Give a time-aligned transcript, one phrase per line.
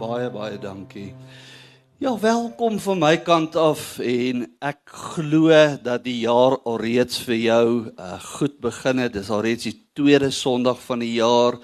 [0.00, 1.10] Baie baie dankie.
[2.00, 5.52] Ja, welkom van my kant af en ek glo
[5.84, 9.12] dat die jaar alreeds vir jou uh, goed begin het.
[9.12, 11.58] Dis alreeds die tweede Sondag van die jaar.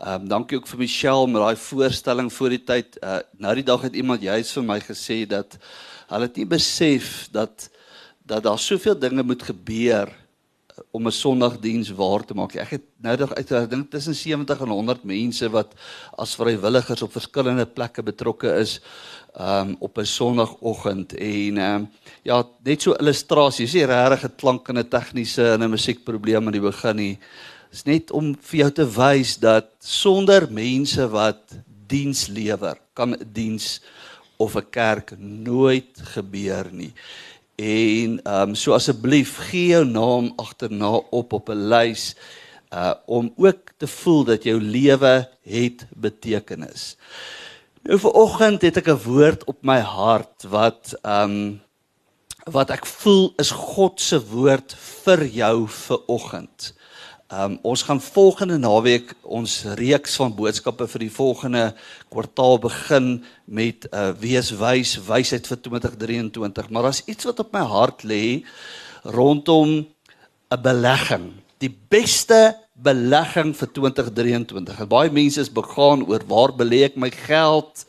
[0.00, 2.96] Ehm um, dankie ook vir Michelle met daai voorstelling voor die tyd.
[3.02, 5.58] Uh, nou die dag het iemand juis vir my gesê dat
[6.08, 7.68] hulle het nie besef dat
[8.24, 10.08] dat daar soveel dinge moet gebeur
[10.90, 12.54] om 'n Sondagdiens waar te maak.
[12.54, 15.74] Ek het nou dag uit ek dink tussen 70 en 100 mense wat
[16.18, 18.80] as vrywilligers op verskillende plekke betrokke is
[19.40, 21.90] um op 'n Sondagoggend en um
[22.22, 23.64] ja, net so illustrasie.
[23.64, 27.18] Dis nie regtig 'n klank en 'n tegniese en 'n musiekprobleem aan die begin nie.
[27.70, 31.54] Dis net om vir jou te wys dat sonder mense wat
[31.86, 33.80] diens lewer, kan 'n diens
[34.36, 36.92] of 'n kerk nooit gebeur nie.
[37.56, 42.16] En ehm um, so asseblief gee jou naam agterna op op 'n lys
[42.72, 46.96] uh om ook te voel dat jou lewe het betekenis.
[47.82, 51.60] Nou vir oggend het ek 'n woord op my hart wat ehm um,
[52.44, 56.74] wat ek voel is God se woord vir jou vir oggend.
[57.32, 61.62] Um, ons gaan volgende naweek ons reeks van boodskappe vir die volgende
[62.12, 63.06] kwartaal begin
[63.48, 68.44] met uh, wees wys wysheid vir 2023 maar daar's iets wat op my hart lê
[69.16, 69.72] rondom
[70.52, 71.24] 'n belegging
[71.64, 77.10] die beste belegging vir 2023 en baie mense is begaan oor waar belê ek my
[77.10, 77.86] geld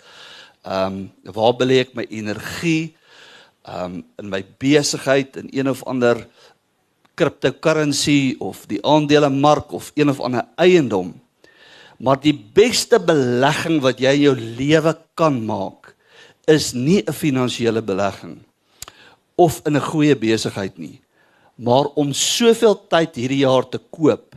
[0.63, 2.95] ehm um, waar belê ek my energie
[3.67, 6.27] ehm um, in my besigheid in een of ander
[7.15, 11.13] cryptocurrency of die aandelemark of een of ander eiendom.
[11.97, 15.93] Maar die beste belegging wat jy in jou lewe kan maak
[16.49, 18.39] is nie 'n finansiële belegging
[19.35, 21.01] of in 'n goeie besigheid nie,
[21.55, 24.35] maar om soveel tyd hierdie jaar te koop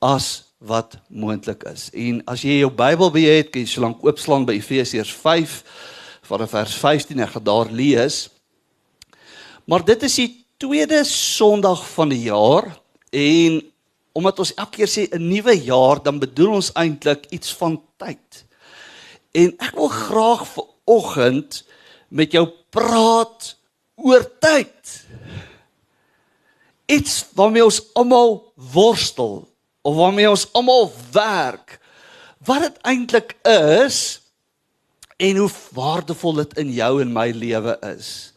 [0.00, 1.90] as wat moontlik is.
[1.92, 5.62] En as jy jou Bybel by het, kan jy solank oopslaan by Efesiërs 5
[6.22, 8.28] vanaf vers 15 en gaan daar lees.
[9.64, 12.68] Maar dit is die tweede Sondag van die jaar
[13.10, 13.62] en
[14.14, 18.44] omdat ons elke keer sê 'n nuwe jaar, dan bedoel ons eintlik iets van tyd.
[19.32, 21.64] En ek wil graag vir oggend
[22.08, 23.56] met jou praat
[23.94, 25.06] oor tyd.
[26.86, 29.48] Iets waarmee ons almal worstel
[29.82, 31.80] of waarmee ons almal werk.
[32.38, 34.20] Wat dit eintlik is
[35.16, 38.33] en hoe waardevol dit in jou en my lewe is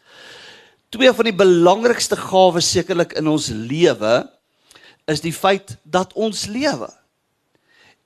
[0.94, 4.22] twee van die belangrikste gawes sekerlik in ons lewe
[5.08, 6.90] is die feit dat ons lewe.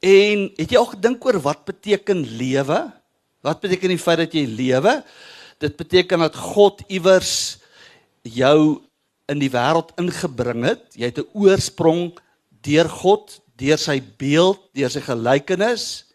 [0.01, 2.79] En het jy al gedink oor wat beteken lewe?
[3.45, 4.99] Wat beteken die feit dat jy lewe?
[5.61, 7.61] Dit beteken dat God iewers
[8.25, 8.81] jou
[9.29, 10.85] in die wêreld ingebring het.
[10.97, 12.17] Jy het 'n oorsprong
[12.61, 16.05] deur God, deur sy beeld, deur sy gelykenis.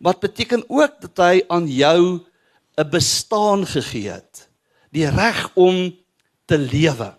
[0.00, 2.24] Wat beteken ook dat hy aan jou
[2.76, 4.43] 'n bestaan gegee het
[4.94, 5.90] die reg om
[6.46, 7.10] te lewe.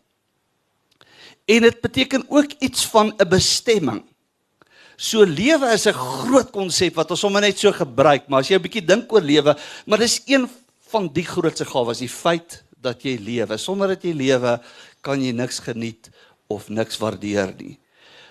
[1.46, 4.04] En dit beteken ook iets van 'n bestemming.
[4.96, 8.56] So lewe is 'n groot konsep wat ons sommer net so gebruik, maar as jy
[8.56, 10.50] 'n bietjie dink oor lewe, maar dis een
[10.90, 13.58] van die grootste gawes, die feit dat jy lewe.
[13.58, 14.62] Sonder dat jy lewe,
[15.02, 16.10] kan jy niks geniet
[16.48, 17.80] of niks waardeer nie.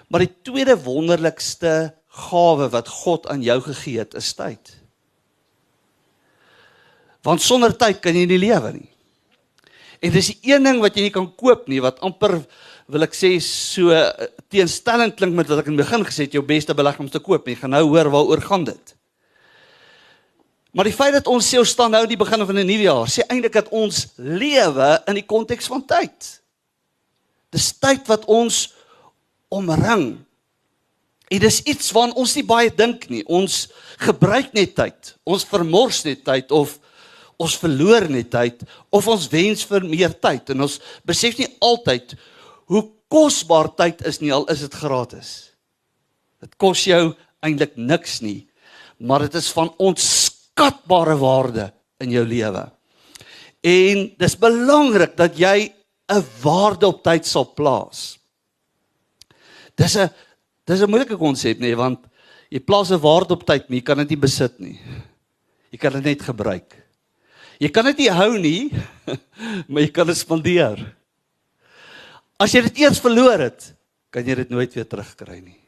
[0.08, 4.76] Maar die tweede wonderlikste gawe wat God aan jou gegee het, is tyd.
[7.22, 8.93] Want sonder tyd kan jy nie lewe nie.
[10.04, 12.42] En dis die een ding wat jy nie kan koop nie wat amper
[12.92, 16.36] wil ek sê so eh, teenstelling klink met wat ek in die begin gesê het
[16.36, 17.48] jou beste belegging om te koop.
[17.48, 18.94] Jy gaan nou hoor waaroor gaan dit.
[20.74, 22.84] Maar die feit dat ons sê ons staan nou in die begin van 'n nuwe
[22.84, 26.40] jaar, sê eintlik dat ons lewe in die konteks van tyd.
[27.50, 28.74] Dis tyd wat ons
[29.48, 30.18] omring.
[31.30, 33.22] En dis iets waaraan ons nie baie dink nie.
[33.24, 35.14] Ons gebruik net tyd.
[35.24, 36.78] Ons vermors net tyd of
[37.38, 38.62] ons verloor net tyd
[38.94, 42.14] of ons wens vir meer tyd en ons besef nie altyd
[42.70, 45.30] hoe kosbaar tyd is nie al is dit gratis.
[46.42, 47.14] Dit kos jou
[47.44, 48.46] eintlik niks nie,
[48.98, 51.68] maar dit is van onskatbare waarde
[52.02, 52.64] in jou lewe.
[53.64, 55.72] En dis belangrik dat jy
[56.08, 58.18] 'n waarde op tyd sal plaas.
[59.76, 60.10] Dis 'n
[60.66, 62.06] dis 'n moeilike konsep nê, want
[62.50, 64.78] jy plaas 'n waarde op tyd, maar jy kan dit nie besit nie.
[65.70, 66.83] Jy kan dit net gebruik.
[67.62, 68.70] Jy kan dit nie hou nie,
[69.70, 70.80] maar jy kan dit spandeer.
[72.40, 73.70] As jy dit eers verloor het,
[74.10, 75.60] kan jy dit nooit weer terugkry nie.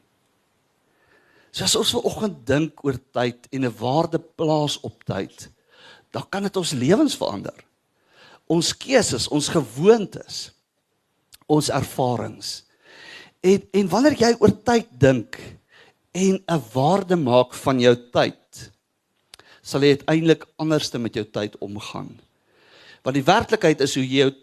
[1.51, 5.49] So as ons vanoggend dink oor tyd en 'n waarde plaas op tyd,
[6.11, 7.55] dan kan dit ons lewens verander.
[8.47, 10.51] Ons keuses, ons gewoontes,
[11.47, 12.63] ons ervarings.
[13.41, 15.39] En en wanneer jy oor tyd dink
[16.13, 18.71] en 'n waarde maak van jou tyd,
[19.67, 22.13] sal jy uiteindelik anderste met jou tyd omgaan.
[23.03, 24.33] Want die werklikheid is hoe jy jou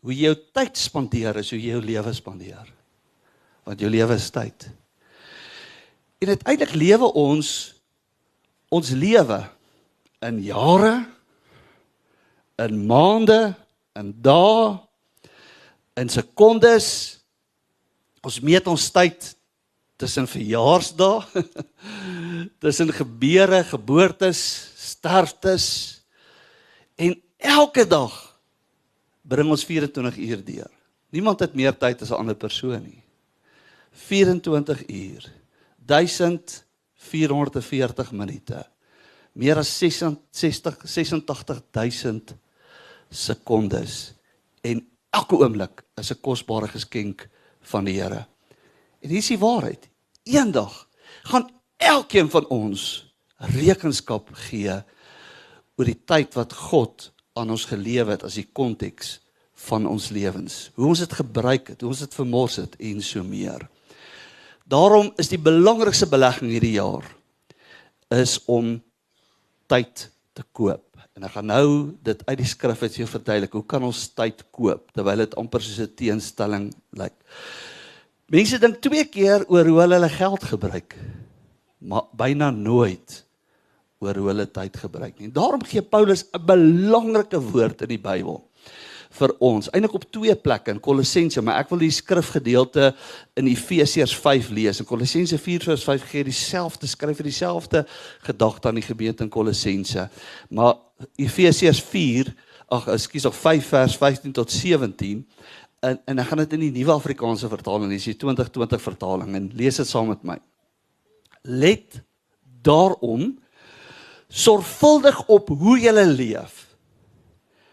[0.00, 2.68] hoe jy jou tyd spandeer is hoe jy jou lewe spandeer.
[3.68, 4.64] Want jou lewe is tyd.
[6.24, 7.50] En uiteindelik lewe ons
[8.72, 9.42] ons lewe
[10.24, 10.94] in jare
[12.64, 13.40] in maande
[13.98, 14.78] in dae
[16.00, 16.88] in sekondes
[18.24, 19.32] ons meet ons tyd
[20.00, 21.44] tussen verjaarsdae
[22.64, 24.69] tussen gebeure geboortes
[25.00, 25.96] sterftes
[27.00, 28.12] en elke dag
[29.24, 30.70] bring ons 24 uur deur.
[31.10, 33.02] Niemand het meer tyd as 'n ander persoon nie.
[33.92, 35.32] 24 uur
[35.86, 38.66] 1440 minute.
[39.32, 42.34] Meer as 66 86000
[43.10, 44.14] sekondes.
[44.60, 47.28] En elke oomblik is 'n kosbare geskenk
[47.60, 48.26] van die Here.
[49.00, 49.88] En hier is die waarheid.
[50.22, 50.88] Eendag
[51.22, 53.09] gaan elkeen van ons
[53.40, 54.76] rekenskap gee
[55.78, 59.18] oor die tyd wat God aan ons gelewe het as die konteks
[59.68, 60.70] van ons lewens.
[60.76, 63.66] Hoe ons dit gebruik het, hoe ons dit vermors het en so meer.
[64.70, 67.06] Daarom is die belangrikste belegging hierdie jaar
[68.14, 68.76] is om
[69.70, 70.84] tyd te koop.
[71.16, 71.66] En ek gaan nou
[72.06, 73.56] dit uit die skrif uit jou verduidelik.
[73.56, 77.16] Hoe kan ons tyd koop terwyl dit amper soos 'n teenstelling lyk?
[78.30, 80.94] Mense dink twee keer oor hoe hulle hulle geld gebruik,
[81.78, 83.24] maar byna nooit
[84.00, 85.28] oor hoe hulle tyd gebruik nie.
[85.32, 88.40] Daarom gee Paulus 'n belangrike woord in die Bybel
[89.10, 89.68] vir ons.
[89.70, 92.94] Eindelik op twee plekke in Kolossense, maar ek wil die skrifgedeelte
[93.36, 94.80] in Efesiërs 5 lees.
[94.80, 97.86] In Kolossense 4:5 gee dieselfde skryf vir dieselfde
[98.22, 100.08] gedagte aan die gemeente in Kolossense.
[100.48, 100.74] Maar
[101.16, 102.34] Efesiërs 4,
[102.68, 105.26] ag, ekskuus, of 5 vers 15 tot 17
[105.80, 109.50] en en ek gaan dit in die Nuwe Afrikaanse vertaling lees, die 2020 vertaling en
[109.56, 110.38] lees dit saam met my.
[111.42, 112.02] Let
[112.62, 113.38] daarom
[114.30, 116.70] sorgvuldig op hoe jy leef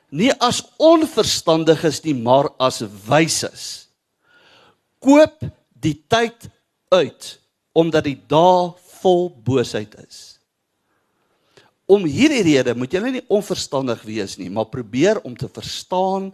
[0.09, 3.87] nie as onverstandiges nie, maar as wyses.
[5.03, 5.43] Koop
[5.77, 6.49] die tyd
[6.93, 7.35] uit
[7.77, 8.71] omdat die dae
[9.01, 10.39] vol boosheid is.
[11.87, 16.31] Om hierdie rede moet jy nie onverstandig wees nie, maar probeer om te verstaan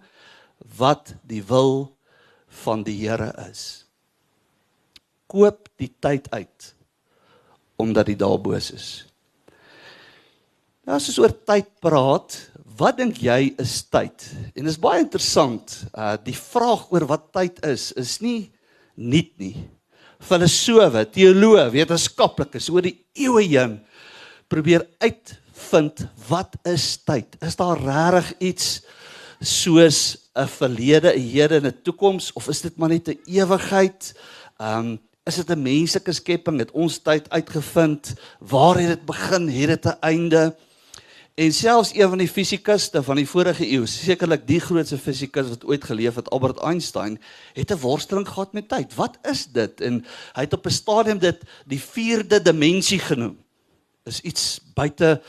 [0.80, 1.92] wat die wil
[2.64, 3.84] van die Here is.
[5.28, 6.72] Koop die tyd uit
[7.82, 8.90] omdat die dae boos is.
[10.84, 14.26] Nou as ons oor tyd praat, Wat dink jy is tyd?
[14.56, 15.76] En dit is baie interessant.
[15.94, 18.50] Uh die vraag oor wat tyd is, is nie
[18.98, 19.68] nuut nie.
[20.24, 23.78] Filosowe, teoloë, wetenskaplikes oor die eeue heen
[24.50, 27.38] probeer uitvind wat is tyd?
[27.46, 28.68] Is daar regtig iets
[29.42, 34.14] soos 'n verlede, 'n hede en 'n toekoms of is dit maar net 'n ewigheid?
[34.58, 36.60] Um is dit 'n menslike skepping?
[36.60, 38.16] Het ons tyd uitgevind?
[38.40, 39.48] Waar het dit begin?
[39.48, 40.56] Het dit 'n einde?
[41.34, 45.64] En selfs een van die fisikuste van die vorige eeu, sekerlik die grootste fisikus wat
[45.66, 47.18] ooit geleef het, Albert Einstein,
[47.58, 48.94] het 'n worsteling gehad met tyd.
[48.96, 49.82] Wat is dit?
[49.82, 53.38] En hy het op 'n stadium dit die vierde dimensie genoem.
[54.04, 55.22] Is iets buite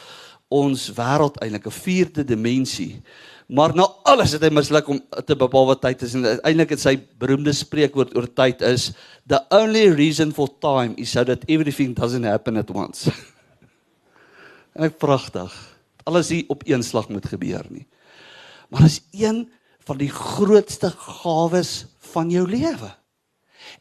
[0.48, 3.02] ons wêreld eintlik 'n vierde dimensie.
[3.46, 6.80] Maar nou alles het hy misluk om te bepaal wat tyd is en eintlik het
[6.80, 8.92] sy beroemde spreekwoord oor tyd is
[9.26, 13.10] the only reason for time is so that everything doesn't happen at once.
[14.76, 15.73] en ek pragtig
[16.04, 17.86] alles hier op een slag moet gebeur nie.
[18.68, 19.46] Maar is een
[19.84, 22.90] van die grootste gawes van jou lewe.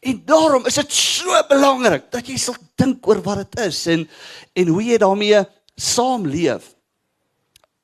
[0.00, 4.06] En daarom is dit so belangrik dat jy sal dink oor wat dit is en
[4.54, 5.42] en hoe jy daarmee
[5.76, 6.72] saamleef.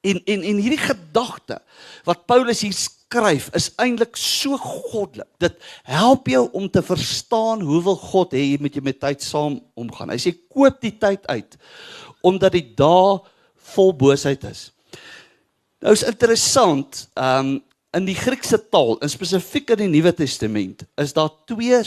[0.01, 1.61] En en en hierdie gedagte
[2.09, 5.29] wat Paulus hier skryf is eintlik so goddelik.
[5.43, 9.25] Dit help jou om te verstaan hoe wil God hê jy moet jy met tyd
[9.25, 10.13] saam omgaan.
[10.15, 11.59] Hy sê koop die tyd uit
[12.21, 13.21] omdat die dae
[13.75, 14.69] vol boosheid is.
[15.81, 17.59] Nou is interessant, ehm um,
[17.91, 21.81] in die Griekse taal, in spesifiek in die Nuwe Testament, is daar twee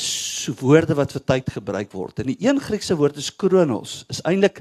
[0.60, 2.20] woorde wat vir tyd gebruik word.
[2.20, 4.60] En die een Griekse woord is kronos, is eintlik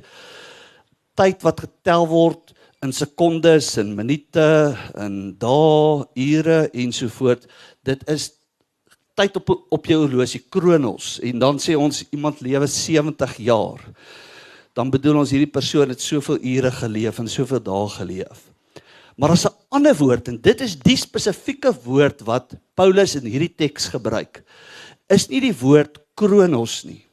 [1.19, 4.47] tyd wat getel word in sekondes en minute
[4.95, 7.47] en dae, ure en so voort.
[7.83, 8.31] Dit is
[9.19, 13.83] tyd op op jou horlosie kronos en dan sê ons iemand lewe 70 jaar
[14.77, 18.49] dan bedoel ons hierdie persoon het soveel ure geleef en soveel dae geleef.
[19.17, 23.55] Maar as 'n ander woord en dit is die spesifieke woord wat Paulus in hierdie
[23.57, 24.45] teks gebruik,
[25.09, 27.05] is nie die woord kronos nie.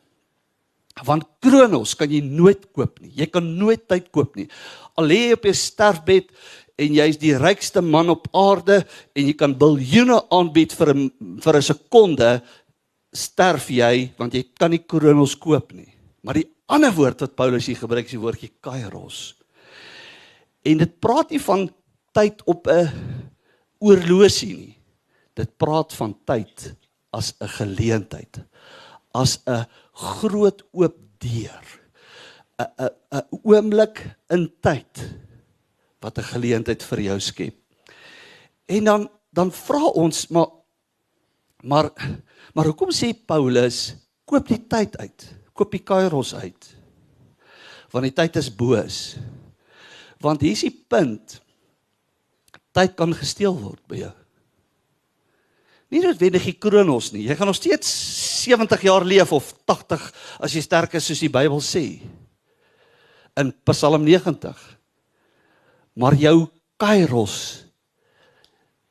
[1.06, 3.12] Want kronos kan jy nooit koop nie.
[3.16, 4.50] Jy kan nooit tyd koop nie.
[4.98, 6.32] Al lê jy op jou sterfbed
[6.80, 8.86] en jy's die rykste man op aarde
[9.16, 11.12] en jy kan biljoene aanbied vir 'n
[11.44, 12.42] vir 'n sekonde
[13.14, 15.94] sterf jy want jy kan nie kronos koop nie.
[16.24, 19.34] Maar die ander woord wat Paulus hier gebruik is die woordjie kairos.
[20.68, 21.68] En dit praat nie van
[22.16, 22.90] tyd op 'n
[23.80, 24.78] oorlosie nie.
[25.34, 26.76] Dit praat van tyd
[27.12, 28.40] as 'n geleentheid,
[29.14, 31.66] as 'n groot oop deur.
[32.60, 34.94] 'n 'n 'n oomblik in tyd
[36.02, 37.56] wat 'n geleentheid vir jou skep.
[38.68, 40.48] En dan dan vra ons maar
[41.64, 41.92] maar
[42.54, 43.96] maar hoekom sê Paulus
[44.26, 45.39] koop die tyd uit?
[45.60, 46.72] Koop die kairos uit.
[47.92, 49.18] Want die tyd is boos.
[50.24, 51.40] Want hier is die punt.
[52.76, 54.16] Tyd kan gesteel word by jou.
[55.90, 57.26] Nie noodwendig die kronos nie.
[57.26, 57.90] Jy gaan nog steeds
[58.46, 60.04] 70 jaar leef of 80
[60.46, 61.86] as jy sterk is soos die Bybel sê.
[63.40, 64.54] In Psalm 90.
[66.00, 66.36] Maar jou
[66.80, 67.66] kairos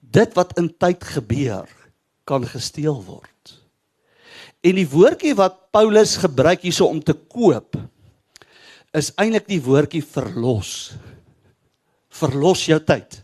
[0.00, 1.70] dit wat in tyd gebeur
[2.28, 3.57] kan gesteel word.
[4.64, 7.78] En die woordjie wat Paulus gebruik hierso om te koop
[8.96, 10.92] is eintlik die woordjie verlos.
[12.18, 13.20] Verlos jou tyd.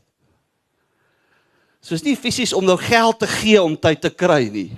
[1.85, 4.71] So is nie fisies om nou geld te gee om tyd te kry nie.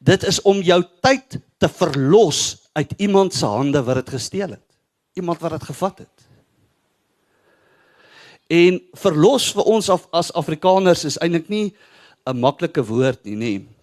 [0.00, 4.64] Dit is om jou tyd te verlos uit iemand se hande wat dit gesteel het.
[5.16, 6.26] Iemand wat dit gevat het.
[8.52, 11.74] En verlos vir ons af as Afrikaners is eintlik nie
[12.26, 13.75] 'n maklike woord nie, nê.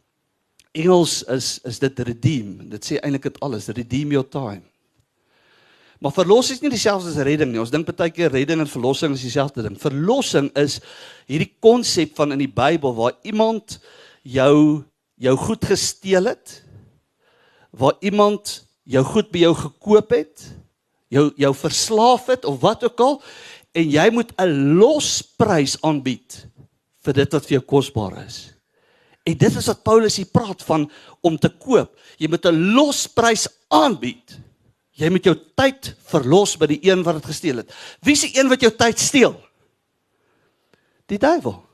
[0.73, 2.69] Engels is is dit redeem.
[2.69, 4.63] Dit sê eintlik dit alles, redeem your time.
[6.03, 7.61] Maar verlos is nie dieselfde as redding nie.
[7.61, 9.77] Ons dink baie keer redding en verlossing is dieselfde ding.
[9.79, 10.81] Verlossing is
[11.31, 13.77] hierdie konsep van in die Bybel waar iemand
[14.27, 14.83] jou
[15.23, 16.57] jou goed gesteel het,
[17.71, 20.43] waar iemand jou goed by jou gekoop het,
[21.13, 23.19] jou jou verslaaf het of wat ook al
[23.71, 26.47] en jy moet 'n losprys aanbied
[27.05, 28.52] vir dit wat vir jou kosbaar is.
[29.23, 30.89] En dit is wat Paulus hier praat van
[31.21, 31.95] om te koop.
[32.17, 34.39] Jy moet 'n losprys aanbied.
[34.91, 37.73] Jy moet jou tyd verlos by die een wat dit gesteel het.
[38.01, 39.33] Wie is die een wat jou tyd steel?
[41.05, 41.65] Die duiwel.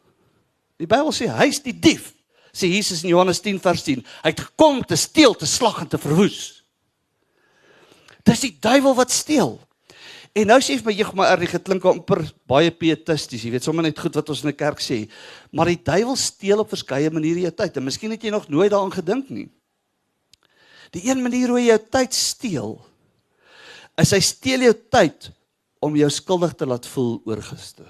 [0.78, 2.14] Die Bybel sê hy's die dief.
[2.56, 4.06] Sê Jesus in Johannes 10 vers 10.
[4.24, 6.64] Hy het gekom te steel, te slag en te verwoes.
[8.24, 9.60] Dis die duiwel wat steel.
[10.38, 13.44] En nou sê jy vir my jy maar erg geklink amper baie pietisties.
[13.44, 15.08] Jy weet sommer net goed wat ons in die kerk sê.
[15.52, 17.80] Maar die duiwel steel op verskeie maniere jou tyd.
[17.80, 19.48] En miskien het jy nog nooit daaraan gedink nie.
[20.94, 22.78] Die een manier hoe jy jou tyd steel
[24.00, 25.32] is hy steel jou tyd
[25.84, 27.90] om jou skuldig te laat voel oor gister.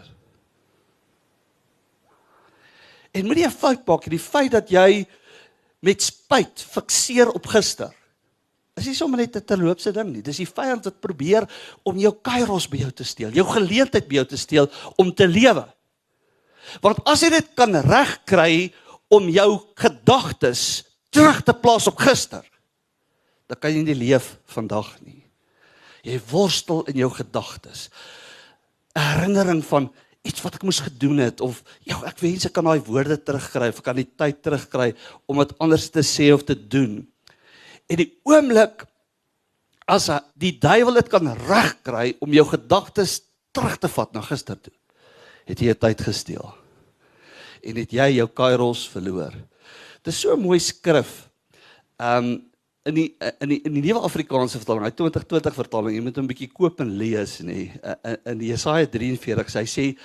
[3.13, 5.05] En moenie 'n fout maak nie, die feit dat jy
[5.81, 7.93] met spyt fikseer op gister.
[8.79, 10.21] Is nie sommer net 'n terloopse ding nie.
[10.21, 11.48] Dis die vyand wat probeer
[11.83, 15.27] om jou kairos by jou te steel, jou geleentheid by jou te steel om te
[15.27, 15.67] lewe.
[16.81, 18.71] Want as jy dit kan regkry
[19.09, 22.45] om jou gedagtes terug te plaas op gister,
[23.50, 25.24] dan kan jy nie leef vandag nie.
[26.05, 27.89] Jy worstel in jou gedagtes.
[28.95, 29.89] Herinnering van
[30.24, 33.69] iets wat ek moes gedoen het of ja, ek wens ek kan daai woorde terugkry
[33.71, 34.93] of kan die tyd terugkry
[35.27, 37.01] om dit anders te sê of te doen.
[37.89, 38.86] En die oomblik
[39.89, 43.19] as die duiwel dit kan regkry om jou gedagtes
[43.55, 44.74] terug te vat na gister toe,
[45.50, 46.53] het jy 'n tyd gesteel.
[47.63, 49.34] En het jy jou kairos verloor.
[50.03, 51.29] Dit is so 'n mooi skrif.
[51.98, 52.50] Um
[52.86, 56.25] in die in die in die nuwe Afrikaanse vertaling, hy 2020 vertaling, jy moet hom
[56.25, 57.72] 'n bietjie koop en lees nê.
[58.03, 59.98] In, in Jesaja 43 sê hy sê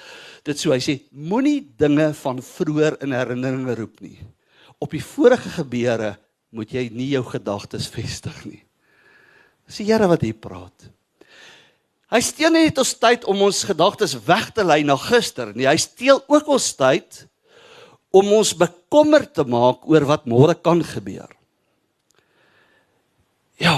[0.45, 4.19] dit so, hy sê moenie dinge van vroeër in herinneringe roep nie.
[4.81, 6.19] Op die vorige gebeure
[6.55, 8.63] moet jy nie jou gedagtes vestig nie.
[9.69, 10.91] Dis die Here wat hier praat.
[12.15, 15.67] Hy steel nie net ons tyd om ons gedagtes weg te lei na gister nie.
[15.67, 17.25] Hy steel ook ons tyd
[18.15, 21.33] om ons bekommerd te maak oor wat môre kan gebeur.
[23.59, 23.75] Ja,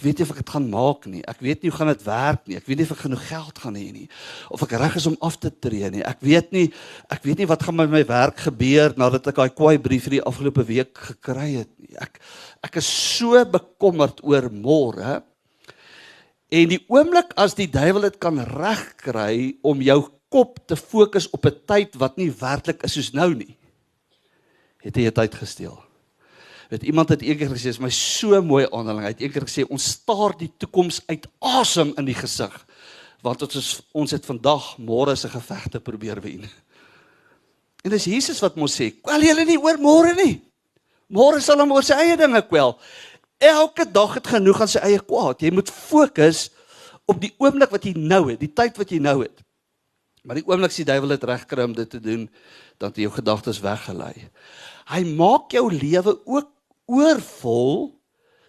[0.00, 1.20] ek weet nie of ek dit gaan maak nie.
[1.28, 2.56] Ek weet nie hoe gaan dit werk nie.
[2.56, 4.06] Ek weet nie of ek genoeg geld gaan hê nie
[4.48, 6.00] of ek reg is om af te tree nie.
[6.08, 6.70] Ek weet nie
[7.12, 10.16] ek weet nie wat gaan met my werk gebeur nadat ek daai kwaai brief vir
[10.16, 11.92] die afgelope week gekry het nie.
[12.00, 12.16] Ek
[12.64, 15.20] ek is so bekommerd oor môre.
[16.48, 20.00] En die oomblik as die duiwel dit kan regkry om jou
[20.32, 23.56] kop te fokus op 'n tyd wat nie werklik is soos nou nie,
[24.80, 25.89] het hy jou tyd gesteel.
[26.70, 29.84] Weet iemand het eendag gesê, "Is my so mooi aanhaling." Hy het eendag gesê, "Ons
[29.84, 32.66] staar die toekoms uit asem in die gesig."
[33.22, 36.48] Want ons is, ons het vandag môre se gevegte probeer wen.
[37.82, 40.42] En dis Jesus wat mos sê, "Kwel julle nie oor môre nie.
[41.08, 42.78] Môre sal hom oor sy eie dinge kwel."
[43.38, 45.40] Elke dag het genoeg aan sy eie kwaad.
[45.40, 46.50] Jy moet fokus
[47.06, 49.42] op die oomblik wat jy nou het, die tyd wat jy nou het.
[50.22, 52.30] Maar die oomblik as die duiwel dit regkry om dit te doen,
[52.78, 54.28] dan het jou gedagtes weggelei.
[54.86, 56.59] Hy maak jou lewe ook
[56.90, 57.90] oorvol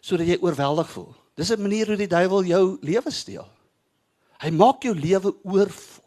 [0.02, 1.12] sodat jy oorweldig voel.
[1.38, 3.48] Dis 'n manier hoe die duiwel jou lewe steel.
[4.42, 6.04] Hy maak jou lewe oorvol.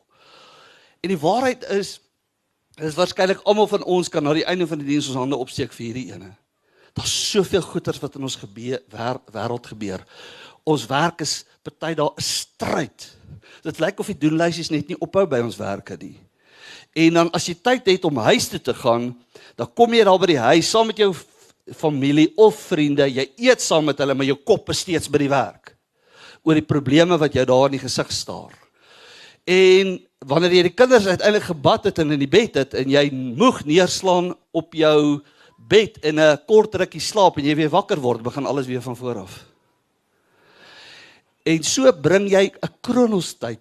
[1.00, 2.00] En die waarheid is
[2.75, 5.73] is waarskynlik almal van ons kan na die einde van die diens ons hande opsteek
[5.73, 6.33] vir hierdie ene.
[6.95, 8.81] Daar's soveel goeters wat in ons gebeur
[9.31, 10.03] wêreld gebeur.
[10.67, 13.17] Ons werk is party daar 'n stryd.
[13.62, 16.19] Dit lyk of die doenlysies net nie ophou by ons werke nie.
[16.95, 19.14] En dan as jy tyd het om huis toe te gaan,
[19.57, 21.14] dan kom jy daar by die huis saam met jou
[21.73, 25.33] familie of vriende, jy eet saam met hulle, maar jou kop is steeds by die
[25.33, 25.75] werk
[26.44, 28.52] oor die probleme wat jou daar in die gesig staar.
[29.49, 29.94] En
[30.28, 33.62] wanneer jy die kinders uiteindelik gebad het en in die bed het en jy moeg
[33.64, 35.23] neerslaan op jou
[35.56, 38.97] bed en 'n kort rukkie slaap en jy weer wakker word, begin alles weer van
[38.97, 39.44] voor af.
[41.44, 43.61] En so bring jy 'n kronos tyd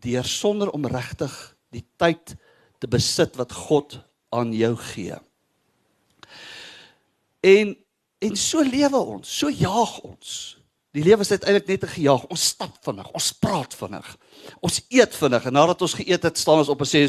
[0.00, 2.36] deur sonder om regtig die tyd
[2.78, 5.16] te besit wat God aan jou gee.
[7.44, 7.74] En
[8.24, 10.28] en so lewe ons, so jaag ons.
[10.96, 12.24] Die lewe is uiteindelik net 'n gejaag.
[12.32, 14.16] Ons stap vinnig, ons praat vinnig.
[14.60, 17.04] Ons eet vinnig en nadat ons geëet het, staan ons op en sê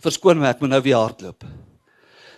[0.00, 1.44] verskoon my, ek moet nou weer hardloop.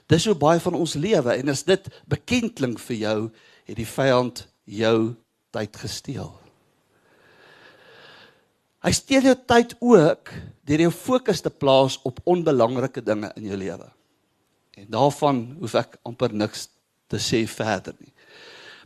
[0.06, 3.30] Dis hoe baie van ons lewe en as dit bekend klink vir jou,
[3.64, 5.14] het die vyand jou
[5.50, 6.32] tyd gesteel.
[8.80, 10.30] Hy steel jou tyd ook
[10.64, 13.90] deur jou fokus te plaas op onbelangrike dinge in jou lewe.
[14.76, 16.68] En daarvan hoef ek amper niks
[17.10, 18.12] te sê verder nie.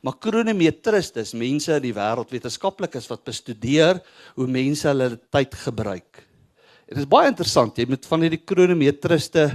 [0.04, 4.02] Maar kronometristes, mense in die wêreld wetenskaplikes wat bestudeer
[4.36, 6.24] hoe mense hulle tyd gebruik.
[6.84, 7.78] Dit is baie interessant.
[7.80, 9.46] Jy moet van hierdie kronometriste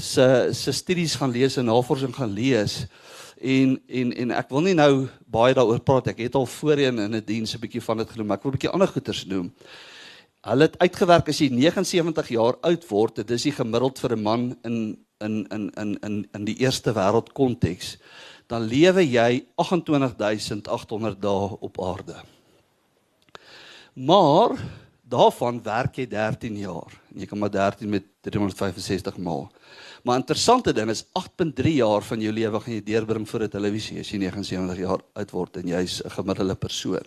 [0.00, 2.86] se se studies gaan lees en navorsing gaan lees.
[3.36, 4.94] En en en ek wil nie nou
[5.28, 6.08] baie daaroor praat.
[6.14, 8.52] Ek het al voorheen in 'n diens 'n bietjie van dit genoem, maar ek wil
[8.52, 9.52] 'n bietjie ander goeters noem.
[10.40, 14.22] Hulle het uitgewerk as jy 79 jaar oud word, dit is die gemiddeld vir 'n
[14.22, 17.96] man in in in in in in die eerste wêreld konteks
[18.50, 22.16] dan lewe jy 28800 dae op aarde.
[23.94, 24.56] Maar
[25.10, 26.94] daarvan werk jy 13 jaar.
[27.14, 29.48] Jy kan maar 13 met 365 maal.
[30.02, 34.00] Maar interessante ding is 8.3 jaar van jou lewe gaan jy deurbring voor 'n televisie
[34.00, 37.06] as jy 79 jaar oud word en jy's 'n gemiddelde persoon.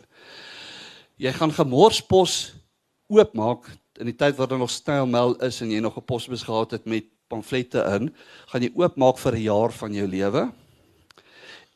[1.18, 2.54] Jy gaan gemorspos
[3.08, 3.68] oopmaak
[4.00, 6.86] in die tyd wat daar nog stylmail is en jy nog 'n posbus gehad het
[6.86, 8.12] met pamflette in,
[8.52, 10.52] gaan jy oopmaak vir 'n jaar van jou lewe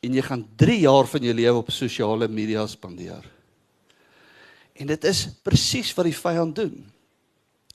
[0.02, 3.24] en jy gaan 3 jaar van jou lewe op sosiale media spandeer.
[4.78, 6.84] En dit is presies wat die vyand doen.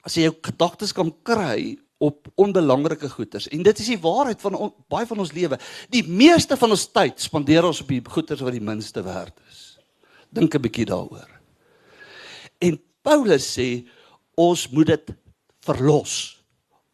[0.04, 4.56] As jy jou gedagtes kan kry op onbelangrike goeders en dit is die waarheid van
[4.56, 5.60] on, baie van ons lewe.
[5.92, 9.78] Die meeste van ons tyd spandeer ons op die goeders wat die minste werd is.
[10.32, 11.30] Dink 'n bietjie daaroor.
[12.60, 13.86] En Paulus sê
[14.36, 15.14] ons moet dit
[15.64, 16.44] verlos.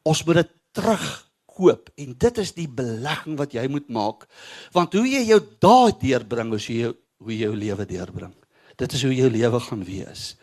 [0.03, 1.05] Ons moet dit terug
[1.49, 4.27] koop en dit is die belegging wat jy moet maak.
[4.75, 8.35] Want hoe jy jou dae deurbring is hoe jy hoe jou lewe deurbring.
[8.79, 10.37] Dit is hoe jou lewe gaan wees.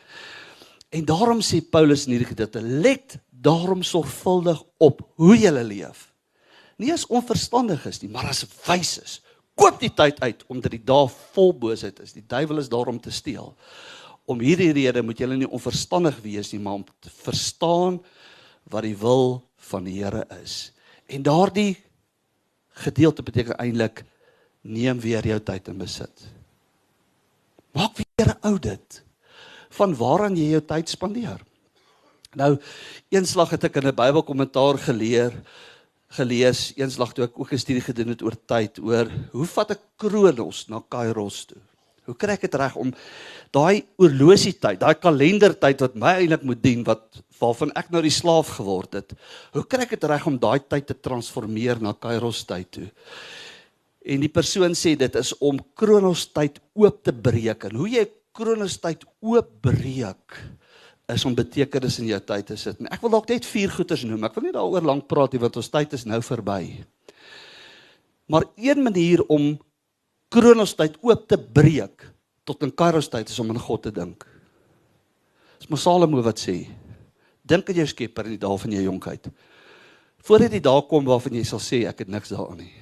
[0.93, 6.11] En daarom sê Paulus in hierdie gedeelte let daarom sorgvuldig op hoe jy leef.
[6.77, 9.21] Nie as onverstandig is nie maar as wys is
[9.57, 12.15] koop die tyd uit omdat die dae vol boosheid is.
[12.15, 13.55] Die duiwel is daar om te steel.
[14.29, 18.01] Om hierdie rede moet jy nie onverstandig wees nie maar om te verstaan
[18.71, 20.72] wat die wil van die Here is
[21.07, 21.76] En daardie
[22.83, 24.05] gedeelte beteken eintlik
[24.61, 26.26] neem weer jou tyd in besit.
[27.76, 29.02] Maak weer 'n audit
[29.70, 31.40] van waaraan jy jou tyd spandeer.
[32.35, 32.59] Nou,
[33.09, 35.33] eenslag het ek in 'n Bybelkommentaar geleer
[36.09, 39.81] gelees, eenslag toe ek ook 'n studie gedoen het oor tyd, oor hoe vat ek
[39.96, 41.62] Kronos na Kairos toe?
[42.07, 42.92] Hoe kry ek dit reg om
[43.55, 48.55] daai oorlosietyd, daai kalendertyd wat my eintlik moet dien wat waarvan ek nou die slaaf
[48.57, 49.16] geword het.
[49.55, 52.88] Hoe kry ek dit reg om daai tyd te transformeer na Kairos tyd toe?
[54.07, 57.66] En die persoon sê dit is om Kronos tyd oop te breek.
[57.69, 60.38] En hoe jy Kronos tyd oop breek
[61.12, 62.79] is om betekenis in jou tyd te sit.
[62.83, 64.27] En ek wil dalk net vier goeters noem.
[64.27, 66.61] Ek wil nie daaroor lank praat nie want ons tyd is nou verby.
[68.31, 69.55] Maar een manier om
[70.33, 72.09] Kronos tyd oop te breek
[72.47, 74.27] tot in Kairos tyd is om aan God te dink.
[75.59, 76.67] Dis Mos Salomo wat sê,
[77.47, 79.29] Dink aan jou Skepper in die dae van jou jonkheid.
[80.27, 82.73] Voordat die dag kom waarvan jy sal sê ek het niks daaraan nie.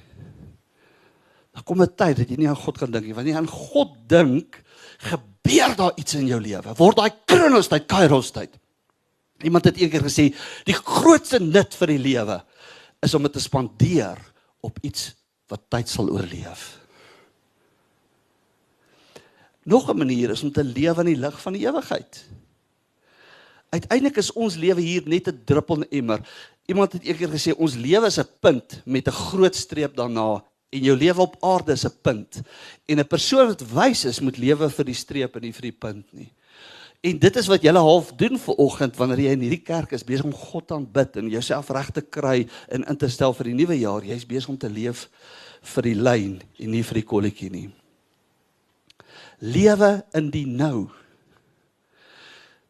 [1.53, 3.13] Daar kom 'n tyd dat jy nie aan God kan dink nie.
[3.13, 4.63] Wanneer jy aan God dink,
[4.99, 6.73] gebeur daar iets in jou lewe.
[6.75, 8.49] Word daai kronos tyd, kairos tyd.
[9.43, 10.33] Iemand het eendag gesê,
[10.65, 12.43] die grootste nut vir die lewe
[13.01, 14.17] is om dit te spandeer
[14.61, 15.13] op iets
[15.47, 16.84] wat tyd sal oorleef.
[19.65, 22.25] Nog 'n manier is om te lewe in die lig van die ewigheid.
[23.69, 26.19] Uiteindelik is ons lewe hier net 'n druppel in 'n emmer.
[26.65, 30.81] Iemand het eendag gesê ons lewe is 'n punt met 'n groot streep daarna en
[30.81, 32.41] jou lewe op aarde is 'n punt.
[32.85, 35.77] En 'n persoon wat wys is, moet lewe vir die streep en nie vir die
[35.79, 36.31] punt nie.
[37.01, 40.03] En dit is wat jy half doen vir oggend wanneer jy in hierdie kerk is
[40.03, 43.53] besig om God aanbid en jouself reg te kry en in te stel vir die
[43.53, 44.01] nuwe jaar.
[44.01, 45.09] Jy's besig om te leef
[45.61, 47.69] vir die lyn en nie vir die kolletjie nie.
[49.43, 50.87] Lewe in die nou.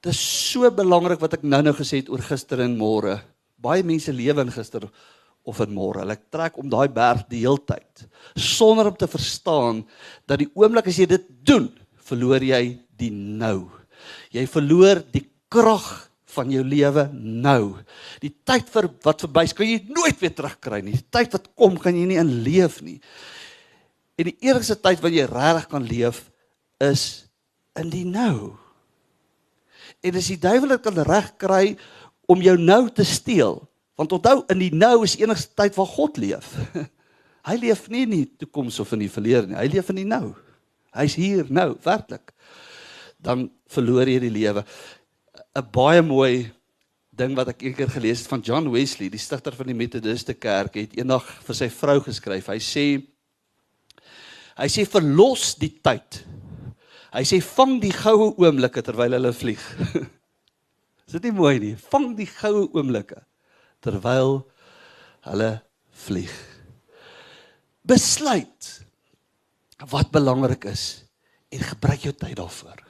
[0.06, 3.18] Dit is so belangrik wat ek nou-nou gesê het oor gister en môre.
[3.62, 4.86] Baie mense lewe in gister
[5.46, 6.04] of in môre.
[6.04, 8.06] Hulle trek om daai berg die heeltyd
[8.38, 9.84] sonder om te verstaan
[10.30, 11.70] dat die oomblik as jy dit doen,
[12.06, 12.62] verloor jy
[12.98, 13.70] die nou.
[14.34, 15.24] Jy verloor die
[15.54, 15.88] krag
[16.36, 17.78] van jou lewe nou.
[18.22, 20.98] Die tyd vir wat verby is, kan jy nooit weer terugkry nie.
[20.98, 22.98] Die tyd wat kom, kan jy nie in leef nie.
[24.20, 26.26] En die enigste tyd wat jy regtig kan leef
[26.84, 27.28] is
[27.80, 28.56] in die nou.
[30.06, 31.76] En as die duiwel dit kan regkry
[32.30, 33.60] om jou nou te steel,
[33.96, 36.56] want onthou in die nou is enigste tyd waar God leef.
[37.48, 39.60] Hy leef nie in die toekoms of in die verlede nie.
[39.60, 40.34] Hy leef in die nou.
[40.96, 42.34] Hy's hier nou, werklik
[43.26, 44.64] dan verloor jy die lewe.
[45.56, 46.52] 'n Baie mooi
[47.16, 50.76] ding wat ek eendag gelees het van John Wesley, die stigter van die Methodiste Kerk,
[50.76, 52.52] het eendag vir sy vrou geskryf.
[52.52, 52.86] Hy sê
[54.56, 56.24] hy sê verlos die tyd.
[57.16, 59.62] Hy sê vang die goue oomblikke terwyl hulle vlieg.
[61.08, 61.76] Is dit nie mooi nie?
[61.94, 63.22] Vang die goue oomblikke
[63.86, 64.42] terwyl
[65.30, 65.52] hulle
[66.06, 66.34] vlieg.
[67.88, 68.72] Besluit
[69.92, 71.06] wat belangrik is
[71.54, 72.82] en gebruik jou tyd daarvoor.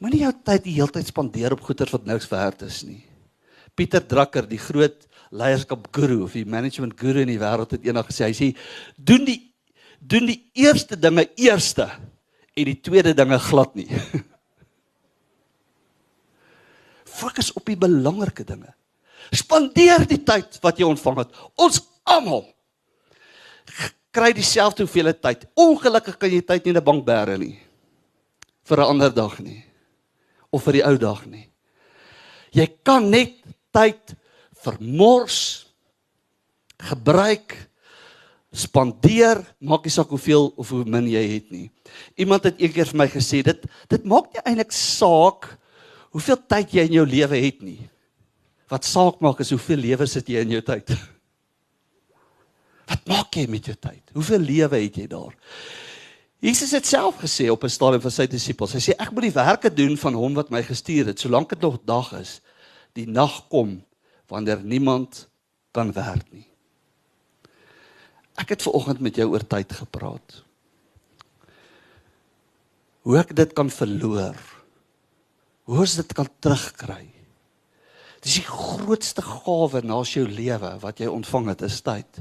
[0.00, 3.02] Moenie jou tyd die hele tyd spandeer op goeder wat niks werd is nie.
[3.76, 8.08] Pieter Drucker, die groot leierskap guru of die management guru in die wêreld het eendag
[8.08, 8.48] gesê, hy sê
[8.96, 9.38] doen die
[10.00, 11.90] doen die eerste dinge eerste
[12.60, 13.88] en die tweede dinge glad nie.
[17.20, 18.72] Fokus op die belangrike dinge.
[19.30, 21.34] Spandeer die tyd wat jy ontvang het.
[21.60, 22.46] Ons almal
[24.10, 25.44] kry dieselfde hoeveelheid tyd.
[25.58, 27.58] Ongelukkig kan jy tyd nie in 'n bank bære nie
[28.64, 29.64] vir 'n ander dag nie
[30.50, 31.50] of vir die ou dag nie.
[32.52, 33.34] Jy kan net
[33.72, 34.14] tyd
[34.62, 35.66] vermors
[36.78, 37.70] gebruik
[38.52, 41.70] spandeer maak nie saak hoeveel of hoe min jy het nie.
[42.16, 45.48] Iemand het eendag vir my gesê dit dit maak nie eintlik saak
[46.10, 47.80] hoeveel tyd jy in jou lewe het nie.
[48.70, 50.92] Wat saak maak is hoeveel lewe sit jy in jou tyd.
[52.90, 54.02] Wat maak jy met jou tyd?
[54.14, 55.34] Hoeveel lewe het jy daar?
[56.40, 58.72] Jesus het self gesê op 'n stadium vir sy disippels.
[58.72, 61.60] Hy sê ek moet die werke doen van hom wat my gestuur het, solank dit
[61.60, 62.40] nog dag is.
[62.94, 63.84] Die nag kom
[64.26, 65.28] wanneer niemand
[65.72, 66.46] kan werk nie.
[68.34, 70.42] Ek het ver oggend met jou oor tyd gepraat.
[73.06, 74.36] Hoe ek dit kan verloor.
[75.68, 77.06] Hoe ons dit kan terugkry.
[78.20, 82.20] Dis die grootste gawe na jou lewe wat jy ontvang het, is tyd.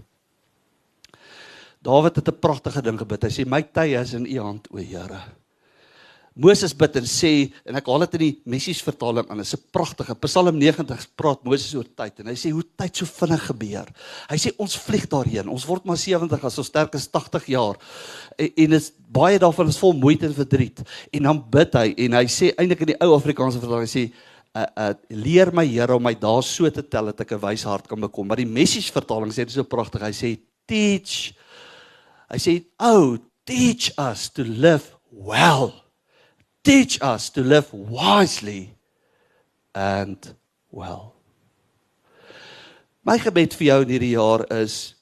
[1.83, 3.23] Dawid het 'n pragtige ding gebid.
[3.23, 5.38] Hy sê my tye is in U hand, o Here.
[6.39, 7.31] Moses bid en sê
[7.67, 9.41] en ek haal dit in die Messies vertaling aan.
[9.41, 12.95] Dit is 'n pragtige Psalm 90 praat Moses oor tyd en hy sê hoe tyd
[12.95, 13.87] so vinnig gebeur.
[14.29, 15.49] Hy sê ons vlieg daarheen.
[15.49, 17.75] Ons word maar 70 as ons sterk is 80 jaar.
[18.37, 20.79] En, en is baie daarvan is vol moeite en verdriet.
[21.11, 24.11] En dan bid hy en hy sê eintlik in die ou Afrikaanse vertaling hy sê
[24.55, 27.63] uh, uh leer my Here om my dae so te tel dat ek 'n wys
[27.63, 28.27] hart kan bekom.
[28.27, 30.01] Maar die Messies vertaling sê dit so pragtig.
[30.01, 31.33] Hy sê teach
[32.29, 35.88] Hy sê, "Oh, teach us to live well.
[36.63, 38.75] Teach us to live wisely
[39.73, 40.35] and
[40.69, 41.13] well."
[43.01, 44.95] My gebed vir jou in hierdie jaar is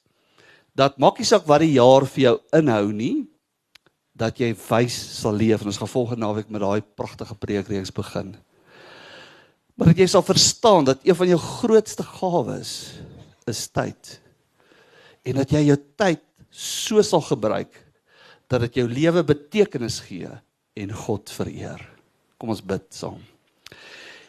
[0.78, 3.26] dat maak nie saak wat die jaar vir jou inhou nie,
[4.18, 8.32] dat jy wys sal leef en ons gaan volgende naweek met daai pragtige preekreeks begin.
[9.78, 12.72] Maar dat jy sal verstaan dat een van jou grootste gawes
[13.50, 14.16] is tyd.
[15.22, 17.74] En dat jy jou tyd so sal gebruik
[18.50, 20.30] dat dit jou lewe betekenis gee
[20.78, 21.80] en God vereer.
[22.38, 23.18] Kom ons bid saam.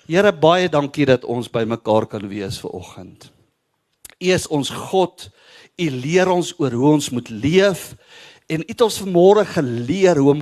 [0.09, 3.29] Here baie dankie dat ons by mekaar kan wees ver oggend.
[4.19, 5.29] U is ons God.
[5.79, 7.93] U leer ons oor hoe ons moet leef
[8.49, 10.41] en u het ons vanmôre geleer hoe om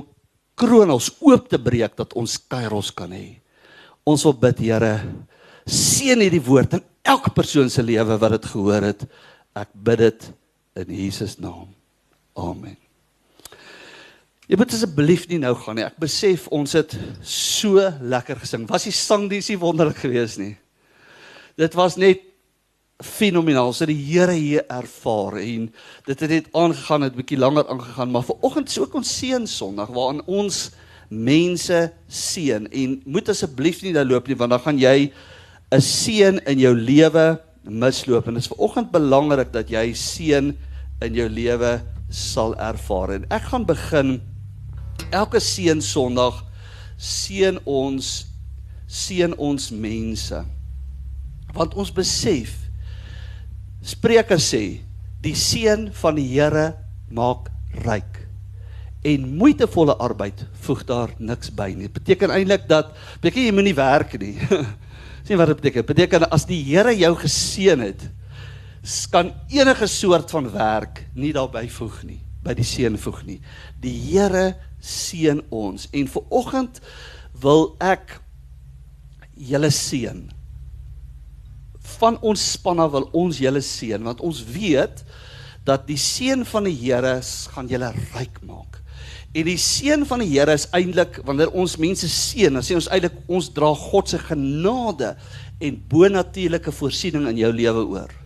[0.58, 3.38] kronels oop te breek dat ons kairos kan hê.
[4.08, 4.94] Ons wil bid Here,
[5.68, 9.04] seën hierdie woord in elke persoon se lewe wat dit gehoor het.
[9.54, 10.28] Ek bid dit
[10.80, 11.68] in Jesus naam.
[12.38, 12.87] Amen.
[14.48, 15.84] Jy moet asseblief nie nou gaan nie.
[15.84, 18.64] Ek besef ons het so lekker gesing.
[18.70, 20.54] Was die sangdiens nie wonderlik geweest nie?
[21.60, 22.22] Dit was net
[23.04, 23.74] fenomenaal.
[23.76, 25.68] So die Here hier ervaar en
[26.06, 29.46] dit het net aangegaan, het 'n bietjie langer aangegaan, maar vanoggend is ook ons seën
[29.46, 30.70] Sondag waarin ons
[31.10, 35.12] mense seën en moet asseblief nie nou loop nie want dan gaan jy
[35.72, 40.56] 'n seën in jou lewe misloop en dit is vanoggend belangrik dat jy seën
[41.00, 41.80] in jou lewe
[42.10, 43.10] sal ervaar.
[43.10, 44.20] En ek gaan begin
[45.10, 46.44] elke seën Sondag
[46.98, 48.26] seën ons
[48.88, 50.44] seën ons mense.
[51.54, 52.54] Want ons besef
[53.84, 54.80] Spreuke sê
[55.22, 56.72] die seën van die Here
[57.14, 57.48] maak
[57.84, 58.24] ryk
[59.06, 61.86] en moeitevolle arbeid voeg daar niks by nie.
[61.86, 62.90] Dit beteken eintlik dat
[63.22, 64.34] beteken jy moenie werk nie.
[65.26, 65.86] sien wat dit beteken?
[65.86, 68.08] Beteken as die Here jou geseën het,
[69.12, 73.38] kan enige soort van werk nie daarbey voeg nie, by die seën voeg nie.
[73.82, 76.80] Die Here seën ons en vir oggend
[77.42, 78.18] wil ek
[79.38, 80.24] julle seën.
[81.98, 85.04] Van ons spanne wil ons julle seën want ons weet
[85.68, 87.18] dat die seën van die Here
[87.52, 88.78] gaan julle ryk maak.
[89.36, 92.88] En die seën van die Here is eintlik wanneer ons mense seën, dan sê ons
[92.88, 95.12] eintlik ons dra God se genade
[95.60, 98.17] en bonatuurlike voorsiening in jou lewe oor.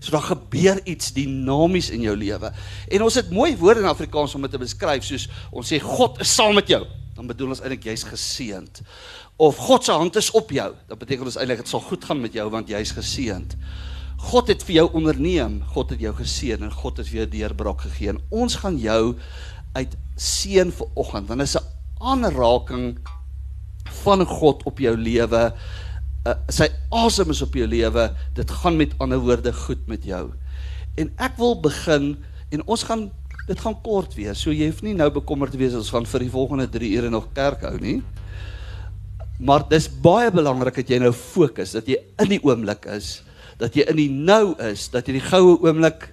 [0.00, 2.52] So daar gebeur iets dinamies in jou lewe.
[2.88, 6.20] En ons het mooi woorde in Afrikaans om dit te beskryf soos ons sê God
[6.24, 6.80] is saam met jou.
[7.14, 8.80] Dan bedoel ons eintlik jy's geseënd.
[9.36, 10.70] Of God se hand is op jou.
[10.88, 13.56] Dan beteken ons eintlik dit sal goed gaan met jou want jy's geseënd.
[14.20, 17.84] God het vir jou onderneem, God het jou geseën en God het vir jou deurbraak
[17.86, 18.14] gegee.
[18.14, 19.14] En ons gaan jou
[19.76, 21.68] uit seën vir oggend want dit is 'n
[22.00, 22.98] aanraking
[24.04, 25.52] van God op jou lewe.
[26.20, 28.10] Uh, sy asem is op jou lewe.
[28.36, 30.26] Dit gaan met ander woorde goed met jou.
[31.00, 32.12] En ek wil begin
[32.52, 33.08] en ons gaan
[33.48, 34.42] dit gaan kort wees.
[34.42, 37.10] So jy hoef nie nou bekommerd te wees ons gaan vir die volgende 3 ure
[37.10, 37.98] nog kerk hou nie.
[39.40, 43.22] Maar dis baie belangrik dat jy nou fokus, dat jy in die oomblik is,
[43.58, 46.10] dat jy in die nou is, dat jy die goue oomblik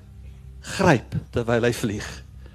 [0.78, 2.08] gryp terwyl hy vlieg.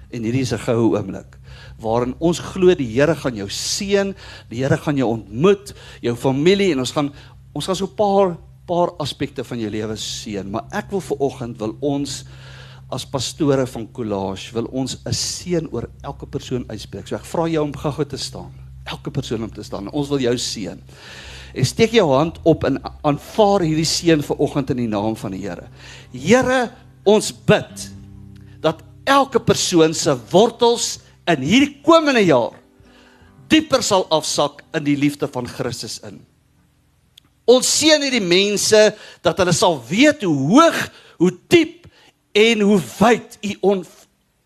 [0.09, 1.37] En hierdie is 'n goue oomblik
[1.83, 4.13] waarin ons glo die Here gaan jou seën,
[4.51, 7.11] die Here gaan jou ontmoet, jou familie en ons gaan
[7.53, 11.17] ons gaan so 'n paar paar aspekte van jou lewe seën, maar ek wil vir
[11.19, 12.23] oggend wil ons
[12.93, 17.07] as pastore van Collage wil ons 'n seën oor elke persoon uitspreek.
[17.07, 18.51] So ek vra jou om gou-gou te staan.
[18.85, 19.91] Elke persoon om te staan.
[19.91, 20.79] Ons wil jou seën.
[21.53, 25.31] En steek jou hand op en aanvaar hierdie seën vir oggend in die naam van
[25.31, 25.67] die Here.
[26.11, 26.71] Here,
[27.05, 27.91] ons bid
[28.61, 32.53] dat elke persoon se wortels in hierdie komende jaar
[33.47, 36.19] dieper sal afsak in die liefde van Christus in.
[37.49, 38.79] Ons seën hierdie mense
[39.23, 40.79] dat hulle sal weet hoe hoog,
[41.19, 41.89] hoe diep
[42.33, 43.83] en hoe wyd u on,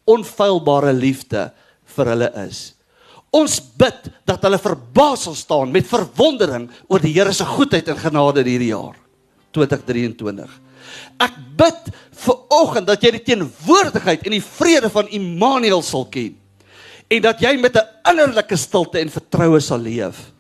[0.08, 1.50] onfeilbare liefde
[1.96, 2.62] vir hulle is.
[3.36, 8.00] Ons bid dat hulle verbaas sal staan met verwondering oor die Here se goedheid en
[8.00, 8.96] genade hierdie jaar
[9.56, 10.48] 2023.
[11.22, 11.92] Ek bid
[12.24, 16.38] vir oggend dat jy die teenwoordigheid en die vrede van Immanuel sal ken
[17.08, 20.32] en dat jy met 'n innerlike stilte en vertroue sal leef.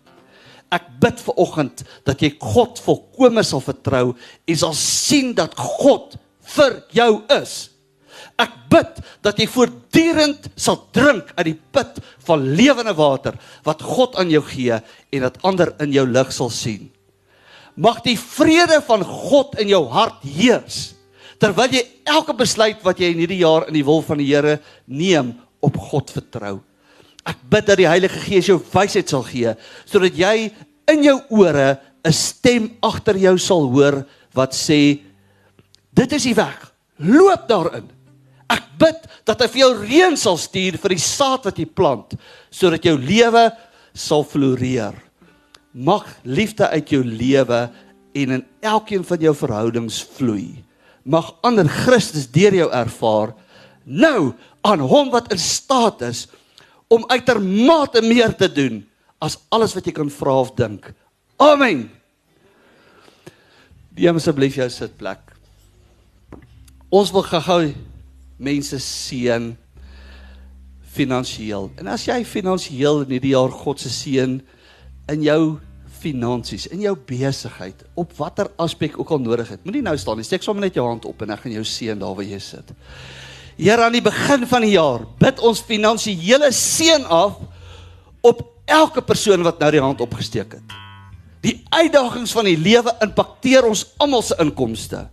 [0.73, 6.17] Ek bid vir oggend dat jy God volkome sal vertrou en sal sien dat God
[6.55, 7.69] vir jou is.
[8.37, 14.17] Ek bid dat jy voortdurend sal drink uit die put van lewende water wat God
[14.19, 16.91] aan jou gee en dat ander in jou lig sal sien.
[17.77, 20.97] Mag die vrede van God in jou hart heers
[21.41, 24.57] terwyl jy elke besluit wat jy in hierdie jaar in die wil van die Here
[24.85, 26.57] neem op God vertrou.
[27.27, 29.53] Ek bid dat die Heilige Gees jou wysheid sal gee
[29.85, 30.49] sodat jy
[30.87, 35.01] in jou ore 'n stem agter jou sal hoor wat sê
[35.93, 36.71] dit is die weg.
[36.99, 37.89] Loop daarin.
[38.49, 42.15] Ek bid dat hy vir jou reën sal stuur vir die saad wat jy plant
[42.49, 43.51] sodat jou lewe
[43.93, 44.95] sal floreer
[45.77, 47.67] mag liefde uit jou lewe
[48.17, 50.63] en in elkeen van jou verhoudings vloei.
[51.05, 53.35] Mag ander Christus deur jou ervaar
[53.85, 54.33] nou
[54.67, 56.25] aan hom wat in staat is
[56.87, 58.81] om uitermate meer te doen
[59.23, 60.91] as alles wat jy kan vra of dink.
[61.41, 61.87] Amen.
[63.97, 65.33] Neem asseblief jou sitplek.
[66.93, 67.71] Ons wil gou-gou
[68.37, 69.49] mense seën
[70.97, 71.71] finansiëel.
[71.81, 74.37] En as jy finansiëel in hierdie jaar God se seën
[75.11, 75.57] in jou
[75.97, 79.63] finansies, in jou besigheid, op watter aspek ook al nodig het.
[79.65, 80.27] Moenie nou staan nie.
[80.27, 82.73] Steek sommer net jou hand op en ek gaan jou seën daar waar jy sit.
[83.57, 87.39] Here aan die begin van die jaar, bid ons finansiële seën af
[88.21, 90.75] op elke persoon wat nou die hand opgesteek het.
[91.41, 95.07] Die uitdagings van die lewe impakteer ons almal se inkomste.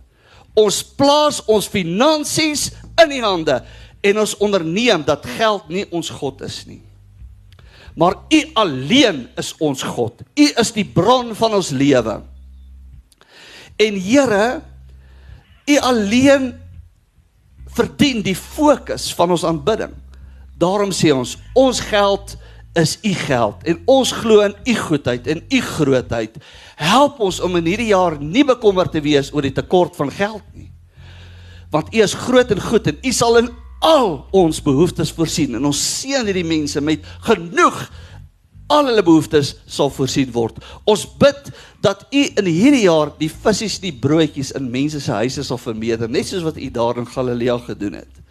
[0.55, 2.69] Ons plaas ons finansies
[3.01, 3.59] in die hande
[4.05, 6.83] en ons onderneem dat geld nie ons God is nie.
[7.95, 10.21] Maar U alleen is ons God.
[10.35, 12.19] U is die bron van ons lewe.
[13.81, 14.45] En Here,
[15.65, 16.51] U alleen
[17.75, 19.93] verdien die fokus van ons aanbidding.
[20.59, 22.37] Daarom sê ons, ons geld
[22.75, 26.39] is U geld en ons glo in U goedheid en U grootheid.
[26.79, 30.43] Help ons om in hierdie jaar nie bekommerd te wees oor die tekort van geld
[30.55, 30.71] nie.
[31.71, 33.51] Want U is groot en goed en U sal in
[33.85, 37.79] al ons behoeftes voorsien en ons seën hierdie mense met genoeg
[38.67, 40.57] al hulle behoeftes sal voorsien word.
[40.89, 41.51] Ons bid
[41.85, 45.61] dat U in hierdie jaar die visse en die broodjies in mense se huise sal
[45.61, 48.21] vermeerder, net soos wat U daar in Galilea gedoen het.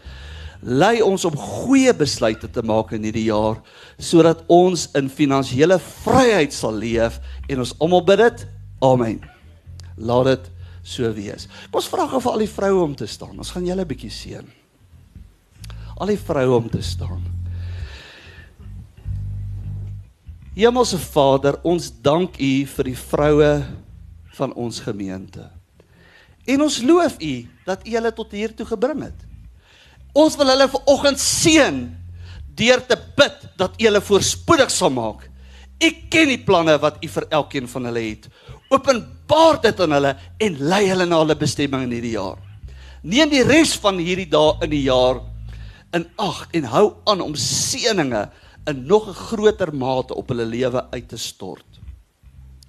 [0.64, 3.58] Lei ons om goeie besluite te maak in hierdie jaar
[4.00, 8.46] sodat ons in finansiële vryheid sal leef en ons almal bid dit.
[8.84, 9.20] Amen.
[10.00, 10.50] Laat dit
[10.84, 11.46] so wees.
[11.68, 13.36] Kom ons vra gou vir al die vroue om te staan.
[13.36, 14.50] Ons gaan julle bietjie seën.
[16.00, 17.33] Al die vroue om te staan.
[20.54, 23.50] Hemelse Vader, ons dank U vir die vroue
[24.36, 25.48] van ons gemeente.
[26.46, 27.34] En ons loof U
[27.66, 29.26] dat U hulle tot hier toe gebring het.
[30.14, 31.80] Ons wil hulle vanoggend seën
[32.54, 35.26] deur te bid dat U hulle voorspoedig sal maak.
[35.82, 38.30] Ek ken die planne wat U vir elkeen van hulle het.
[38.70, 40.14] Openbaar dit aan hulle
[40.46, 42.38] en lei hulle na hulle bestemming in hierdie jaar.
[43.02, 45.18] Neem die res van hierdie dae in die jaar
[45.94, 48.28] in ag en hou aan om seëninge
[48.66, 51.64] in nog 'n groter mate op hulle lewe uit te stort.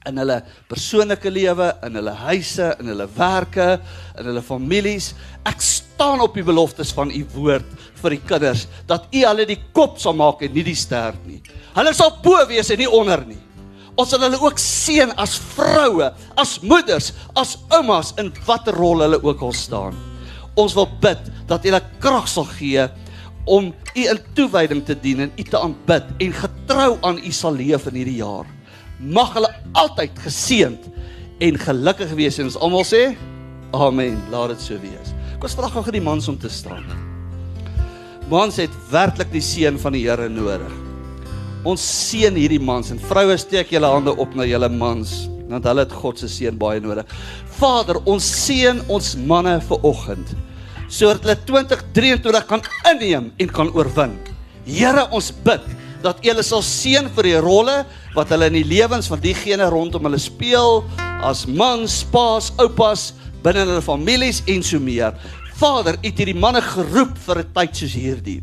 [0.04, 3.80] In hulle persoonlike lewe, in hulle huise, in hulle werke,
[4.18, 5.14] in hulle families.
[5.44, 7.66] Ek staan op die beloftes van u woord
[8.02, 11.42] vir die kinders dat u hulle die kop sal maak en nie die stert nie.
[11.74, 13.42] Hulle sal bo wees en nie onder nie.
[13.96, 19.24] Ons sal hulle ook seën as vroue, as moeders, as oumas in watter rol hulle
[19.24, 19.96] ook al staan.
[20.56, 22.90] Ons wil bid dat hulle krag sal gee
[23.46, 27.56] om u in toewyding te dien en u te aanbid en getrou aan u sal
[27.56, 28.48] leef in hierdie jaar.
[29.00, 30.88] Mag hulle altyd geseënd
[31.46, 33.04] en gelukkig wees en ons almal sê
[33.76, 34.18] amen.
[34.32, 35.14] Laat dit so wees.
[35.36, 36.86] Kom ons vra gou die mans om te staan.
[38.32, 40.74] Mans het werklik die seën van die Here nodig.
[41.66, 45.84] Ons seën hierdie mans en vroue steek julle hande op na julle mans want hulle
[45.86, 47.06] het God se seën baie nodig.
[47.60, 50.34] Vader, ons seën ons manne vir oggend
[50.88, 54.16] sodat hulle 2023 kan inneem en kan oorwin.
[54.66, 55.66] Here, ons bid
[56.06, 57.82] dat U hulle sal seën vir die rolle
[58.16, 60.84] wat hulle in die lewens van diegene rondom hulle speel
[61.26, 63.14] as mans, paas, oupas,
[63.46, 65.16] binne hulle families en so meer.
[65.60, 68.42] Vader, U het hierdie manne geroep vir 'n tyd soos hierdie.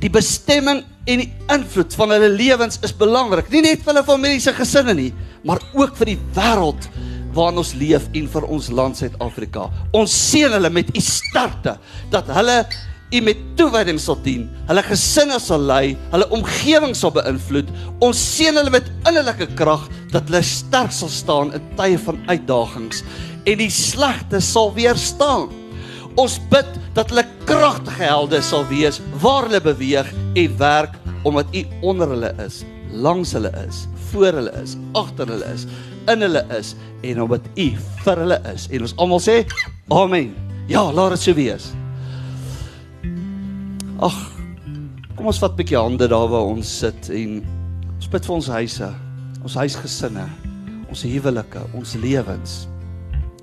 [0.00, 4.40] Die bestemming en die invloed van hulle lewens is belangrik, nie net vir hulle familie
[4.40, 5.12] se gesinne nie,
[5.44, 6.88] maar ook vir die wêreld
[7.36, 9.68] waarin ons leef en vir ons land Suid-Afrika.
[9.96, 11.76] Ons seën hulle met u sterkte
[12.12, 12.62] dat hulle
[13.14, 14.46] u met toewyding sal dien.
[14.66, 17.70] Hulle gesinne sal lei, hulle omgewing sal beïnvloed.
[18.02, 23.04] Ons seën hulle met innerlike krag dat hulle sterk sal staan in tye van uitdagings
[23.46, 25.46] en die slegte sal weerstaan.
[26.18, 30.96] Ons bid dat hulle kragtige helde sal wees waar hulle beweeg en werk
[31.26, 35.66] omdat u onder hulle is, langs hulle is, voor hulle is, agter hulle is,
[36.12, 36.74] in hulle is
[37.06, 37.66] en omdat U
[38.04, 38.68] vir hulle is.
[38.70, 39.36] En ons almal sê
[39.94, 40.32] amen.
[40.70, 41.70] Ja, laat dit so wees.
[44.02, 44.16] Ag,
[45.16, 47.42] kom ons vat 'n bietjie hande daar waar ons sit en
[47.96, 48.88] ons bid vir ons huise,
[49.42, 50.26] ons huisgesinne,
[50.88, 52.66] ons huwelike, ons lewens.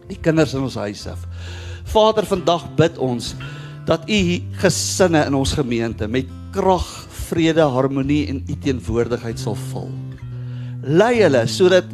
[0.10, 1.15] Die kinders in ons huise.
[1.86, 3.36] Vader, vandag bid ons
[3.86, 4.21] dat U
[4.62, 6.86] gesinne in ons gemeente met krag,
[7.30, 9.89] vrede, harmonie en U teenwoordigheid sal vul.
[10.84, 11.88] Lei hulle sodat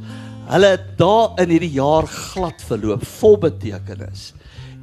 [0.50, 4.32] hulle daar in hierdie jaar glad verloop, vol betekenis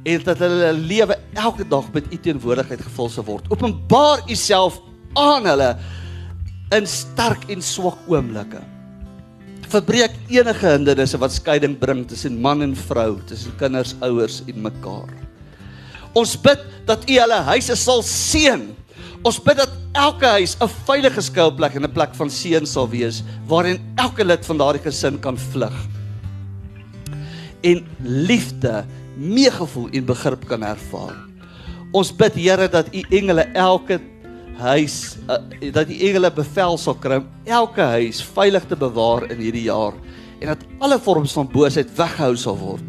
[0.07, 3.47] en dat hulle lewe elke dag met u teenwoordigheid gevul sal word.
[3.51, 4.79] Openbaar u self
[5.19, 5.73] aan hulle
[6.75, 8.61] in sterk en swak oomblikke.
[9.67, 15.11] Verbreek enige hindernisse wat skeiding bring tussen man en vrou, tussen kinders, ouers en mekaar.
[16.15, 18.63] Ons bid dat u hulle huise sal seën
[19.25, 23.23] Ons bid dat elke huis 'n veilige skuilplek en 'n plek van seën sal wees
[23.47, 25.73] waarin elke lid van daardie gesin kan vlug.
[27.61, 28.85] En liefde,
[29.17, 31.15] meegevoel en begrip kan ervaar.
[31.91, 33.99] Ons bid Here dat u engele elke
[34.57, 39.37] huis uh, dat die engele bevel sal kry om elke huis veilig te bewaar in
[39.37, 39.93] hierdie jaar
[40.39, 42.83] en dat alle vorms van boosheid weggehou sal word.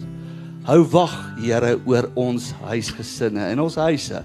[0.69, 4.25] Hou wag, Here, oor ons huisgesinne en ons huise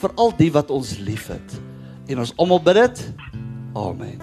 [0.00, 1.54] vir al die wat ons liefhet.
[2.10, 3.04] En ons almal bid dit.
[3.78, 4.18] Amen.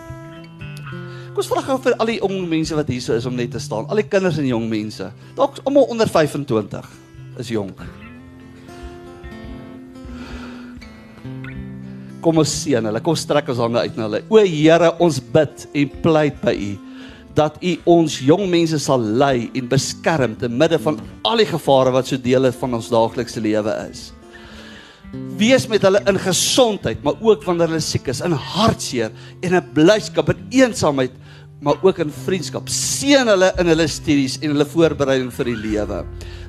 [1.32, 3.62] Kom ons vra gou vir al die jong mense wat hier is om net te
[3.64, 3.88] staan.
[3.88, 5.08] Al die kinders en jong mense.
[5.38, 6.92] Dalk almal onder 25
[7.42, 7.82] is jonk.
[12.22, 13.02] Kom ons seën hulle.
[13.02, 14.24] Kom strek ons hande uit na hulle.
[14.30, 16.72] O Here, ons bid en pleit by U
[17.32, 21.94] dat U ons jong mense sal lei en beskerm te midde van al die gevare
[21.96, 24.10] wat so deel is van ons daaglikse lewe is
[25.12, 29.12] wees met hulle in gesondheid, maar ook wanneer hulle siek is, in hartseer
[29.44, 31.16] en in blydskap en eensaamheid,
[31.62, 32.70] maar ook in vriendskap.
[32.74, 36.00] Seën hulle in hulle studies en hulle voorbereiding vir die lewe.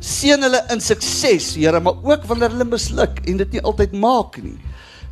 [0.01, 4.39] Seën hulle in sukses, Here, maar ook wanneer hulle misluk en dit nie altyd maak
[4.45, 4.57] nie.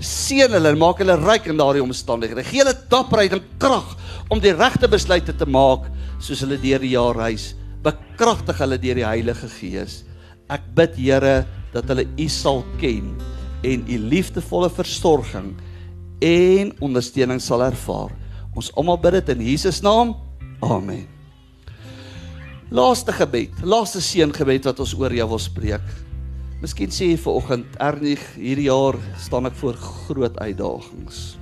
[0.00, 2.46] Seën hulle en maak hulle ryk in daardie omstandighede.
[2.48, 3.96] Gee hulle dapperheid en krag
[4.32, 5.90] om die regte besluite te maak
[6.22, 7.50] soos hulle deur die jaar reis.
[7.84, 10.00] Bekragtig hulle deur die Heilige Gees.
[10.48, 11.42] Ek bid Here
[11.74, 13.12] dat hulle U sal ken
[13.62, 15.54] en U liefdevolle versorging
[16.20, 18.12] en ondersteuning sal ervaar.
[18.56, 20.14] Ons almal bid dit in Jesus naam.
[20.60, 21.06] Amen.
[22.70, 25.86] Laaste gebed, laaste seëngebed wat ons oor jou wil spreek.
[26.60, 31.38] Miskien sê jy vanoggend, Ernig, hierdie jaar staan ek voor groot uitdagings.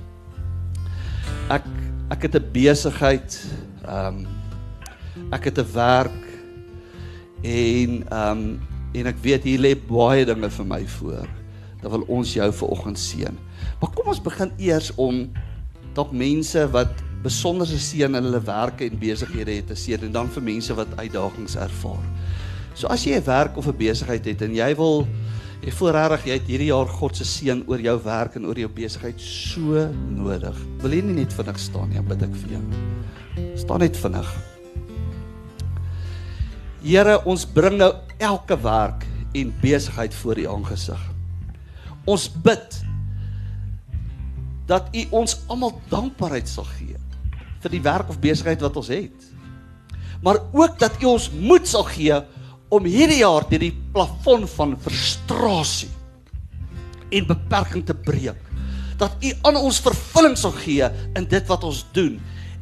[1.51, 1.67] Ek
[2.09, 3.29] ek het 'n besigheid,
[3.85, 4.27] ehm um,
[5.31, 6.23] ek het 'n werk
[7.43, 8.59] en ehm um,
[8.93, 11.38] en ek weet hier lê baie dinge vir my voor.
[11.81, 13.37] Dan wil ons jou vanoggend seën.
[13.79, 15.27] Maar kom ons begin eers om
[15.95, 16.91] dalk mense wat
[17.23, 20.93] besonderse seën in hulle werke en besighede het te seën en dan vir mense wat
[20.99, 22.05] uitdagings ervaar.
[22.75, 25.07] So as jy 'n werk of 'n besigheid het en jy wil
[25.61, 28.55] jy voel regtig jy het hierdie jaar God se seën oor jou werk en oor
[28.55, 30.55] jou besigheid so nodig.
[30.81, 32.63] Wil jy nie net vinnig staan nie, bid ek vir jou.
[33.55, 34.59] Staan net vinnig.
[36.81, 39.05] Here, ons bring nou elke werk
[39.35, 41.08] en besigheid voor U aangesig.
[42.07, 42.79] Ons bid
[44.69, 46.97] dat U ons almal dankbaarheid sal gee
[47.59, 49.29] vir die werk of besigheid wat ons het.
[50.23, 52.19] Maar ook dat U ons moed sal gee
[52.69, 55.89] om hierdie jaar deur die plafon van frustrasie
[57.09, 58.39] en beperking te breek.
[59.01, 60.85] Dat U aan ons vervulling sal gee
[61.17, 62.19] in dit wat ons doen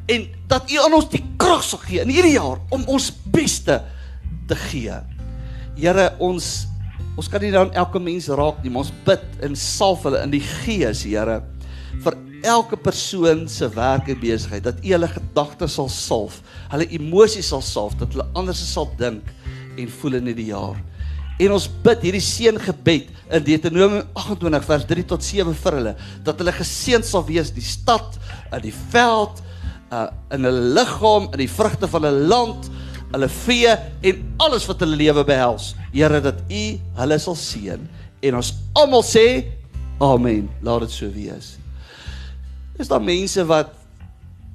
[0.08, 3.82] en dat U aan ons die krag sal gee in hierdie jaar om ons beste
[4.48, 4.96] te gee.
[5.78, 6.68] Here, ons
[7.18, 10.34] ons kan nie dan elke mens raak nie, maar ons bid en salf hulle in
[10.36, 11.42] die gees, Here,
[12.06, 16.42] vir elke persoon se werk en besigheid dat U hulle gedagtes sal salf,
[16.72, 19.26] hulle emosies sal salf, dat hulle anders sal dink
[19.78, 20.78] en voel in hierdie jaar.
[21.38, 25.94] En ons bid hierdie seëngebed in Deuteronomium 28 vers 3 tot 7 vir hulle
[26.26, 28.18] dat hulle geseën sal wees die stad,
[28.64, 29.44] die veld,
[29.94, 32.70] uh in hulle liggaam, in die vrugte van hulle land,
[33.14, 33.76] hulle vee
[34.10, 35.74] en alles wat hulle lewe behels.
[35.94, 36.64] Here dat U
[37.00, 37.88] hulle sal seën
[38.28, 39.28] en ons almal sê
[40.04, 40.50] amen.
[40.66, 41.56] Laat dit so wees.
[42.78, 43.74] Is daar mense wat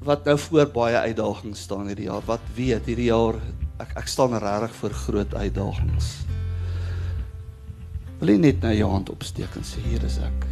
[0.02, 2.24] wat nou voor baie uitdagings staan hierdie jaar?
[2.26, 3.38] Wat weet hierdie jaar
[3.82, 6.08] ek ek staan regtig voor groot uitdagings.
[8.20, 10.46] Wil jy net nou jou hand opsteek en sê hier is ek.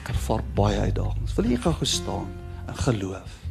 [0.00, 1.34] Ek ervaar baie uitdagings.
[1.38, 2.30] Wil jy gou gestaan
[2.66, 3.45] in geloof?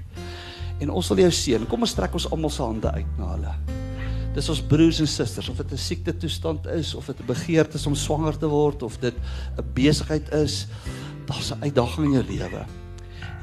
[0.84, 1.68] En ons wil jou seën.
[1.72, 3.56] Kom ons trek ons almal se hande uit na hulle.
[4.36, 7.78] Dis ons broers en susters of dit 'n siekte toestand is of dit 'n begeerte
[7.78, 9.16] is om swanger te word of dit
[9.58, 10.68] 'n besigheid is,
[11.26, 12.66] daar's 'n uitdaging in jou lewe.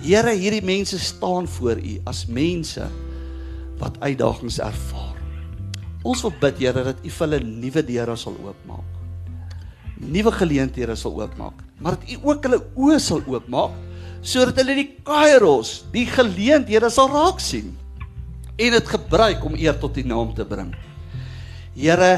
[0.03, 2.89] Here, hierdie mense staan voor U as mense
[3.79, 5.17] wat uitdagings ervaar.
[6.03, 8.91] Ons wil bid Here dat U vir hulle nuwe deure sal oopmaak.
[9.99, 13.71] Nuwe geleenthede sal oopmaak, maar dat U ook hulle oë sal oopmaak
[14.23, 17.75] sodat hulle die kairos, die geleenthede sal raak sien
[18.63, 20.71] en dit gebruik om eer tot U naam te bring.
[21.75, 22.13] Here,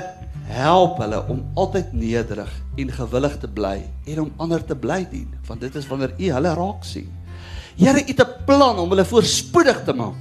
[0.50, 2.50] help hulle om altyd nederig
[2.80, 3.78] en gewillig te bly
[4.12, 7.08] en om ander te bly dien, want dit is wanneer U hulle raak sien.
[7.78, 10.18] Here, U het 'n plan om hulle voorspoedig te maak.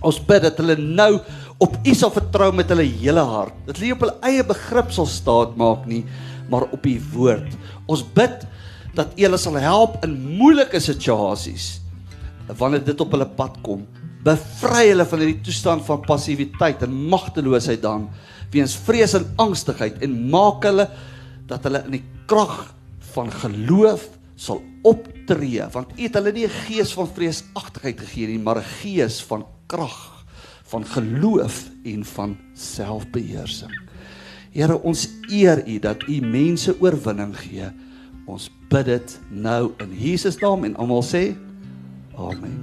[0.00, 1.20] Ons bid dat hulle nou
[1.58, 3.54] op U sal vertrou met hulle hele hart.
[3.66, 6.04] Dat hulle op hulle eie begrip sal staat maak nie,
[6.50, 7.56] maar op U woord.
[7.86, 8.46] Ons bid
[8.94, 11.80] dat U hulle sal help in moeilike situasies
[12.58, 13.86] wanneer dit op hulle pad kom.
[14.24, 18.08] Bevry hulle van hierdie toestand van passiwiteit en magteloosheid dan
[18.52, 20.88] weens vrees en angstigheid en maak hulle
[21.48, 22.74] dat hulle in die krag
[23.14, 28.42] van geloof sal optree want U het hulle nie 'n gees van vreesagtigheid gegee nie
[28.42, 30.24] maar 'n gees van krag
[30.74, 33.74] van geloof en van selfbeheersing.
[34.50, 37.68] Here, ons eer U dat U mense oorwinning gee.
[38.30, 41.34] Ons bid dit nou in Jesus naam en almal sê
[42.16, 42.54] amen.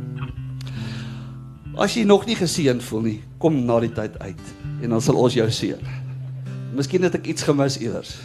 [1.78, 4.46] As jy nog nie geseën voel nie, kom na die tyd uit
[4.82, 5.82] en dan sal ons jou seën.
[6.76, 8.16] Miskien het ek iets gemis iewers.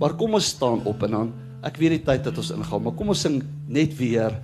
[0.00, 1.32] Maar kom ons staan op en dan
[1.66, 4.38] ek weet die tyd dat ons ingaan, maar kom ons sing net weer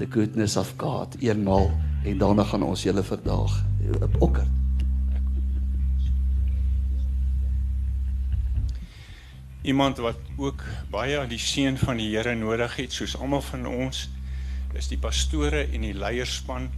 [0.00, 1.68] the goodness of God eenmaal
[2.06, 3.58] en daarna gaan ons julle verdaag
[4.00, 4.55] op okker.
[9.66, 10.62] Iemand wat ook
[10.94, 14.06] baie die seën van die Here nodig het, soos almal van ons,
[14.76, 16.68] is die pastore en die leierspan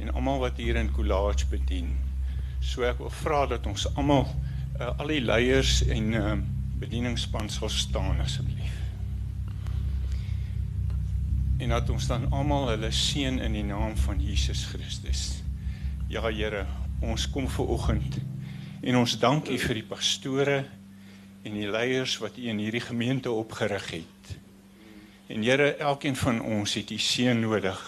[0.00, 1.92] en almal wat hier in Coolage bedien.
[2.64, 4.24] So ek wil vra dat ons almal
[4.78, 6.36] uh, al die leiers en uh,
[6.80, 8.80] bedieningspan sal staan asseblief
[11.60, 15.42] en dat ons dan almal hulle seën in die naam van Jesus Christus.
[16.08, 16.64] Ja Here,
[17.04, 18.16] ons kom ver oggend
[18.80, 20.62] en ons dank U vir die pastore
[21.42, 24.36] en die leiers wat U in hierdie gemeente opgerig het.
[25.30, 27.80] En Here, elkeen van ons het U seën nodig,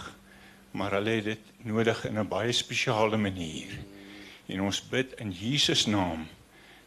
[0.71, 3.69] maar hulle het dit nodig in 'n baie spesiale manier.
[4.47, 6.27] En ons bid in Jesus naam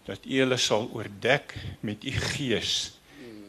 [0.05, 2.99] dat U hulle sal oordek met U Gees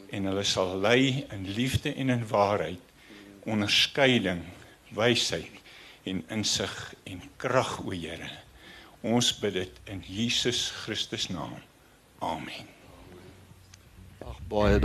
[0.09, 2.79] en hulle sal lei in liefde en in waarheid,
[3.43, 4.43] onderskeiding,
[4.89, 5.51] wysheid
[6.03, 8.29] en insig en krag, o Here.
[9.01, 11.59] Ons bid dit in Jesus Christus naam.
[12.19, 12.76] Amen.
[14.27, 14.75] Ag baie